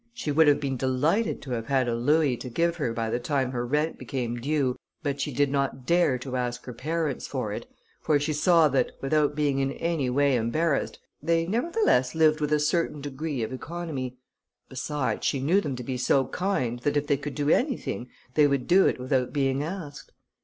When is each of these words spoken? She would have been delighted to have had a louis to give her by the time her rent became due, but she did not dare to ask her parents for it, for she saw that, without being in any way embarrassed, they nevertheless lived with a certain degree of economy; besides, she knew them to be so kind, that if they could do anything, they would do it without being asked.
She 0.15 0.31
would 0.31 0.47
have 0.47 0.59
been 0.59 0.77
delighted 0.77 1.43
to 1.43 1.51
have 1.51 1.67
had 1.67 1.87
a 1.87 1.93
louis 1.93 2.35
to 2.37 2.49
give 2.49 2.77
her 2.77 2.91
by 2.91 3.11
the 3.11 3.19
time 3.19 3.51
her 3.51 3.63
rent 3.63 3.99
became 3.99 4.35
due, 4.37 4.75
but 5.03 5.21
she 5.21 5.31
did 5.31 5.51
not 5.51 5.85
dare 5.85 6.17
to 6.17 6.35
ask 6.35 6.65
her 6.65 6.73
parents 6.73 7.27
for 7.27 7.53
it, 7.53 7.67
for 8.01 8.19
she 8.19 8.33
saw 8.33 8.67
that, 8.69 8.93
without 8.99 9.35
being 9.35 9.59
in 9.59 9.71
any 9.73 10.09
way 10.09 10.35
embarrassed, 10.35 10.97
they 11.21 11.45
nevertheless 11.45 12.15
lived 12.15 12.41
with 12.41 12.51
a 12.51 12.59
certain 12.59 12.99
degree 12.99 13.43
of 13.43 13.53
economy; 13.53 14.17
besides, 14.69 15.23
she 15.23 15.39
knew 15.39 15.61
them 15.61 15.75
to 15.75 15.83
be 15.83 15.97
so 15.97 16.25
kind, 16.25 16.79
that 16.79 16.97
if 16.97 17.05
they 17.05 17.15
could 17.15 17.35
do 17.35 17.51
anything, 17.51 18.09
they 18.33 18.47
would 18.47 18.65
do 18.65 18.87
it 18.87 18.99
without 18.99 19.31
being 19.31 19.61
asked. 19.63 20.11